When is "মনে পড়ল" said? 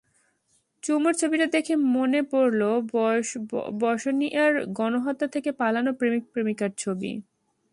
1.95-2.61